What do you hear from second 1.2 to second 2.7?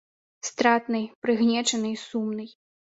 прыгнечанай і сумнай.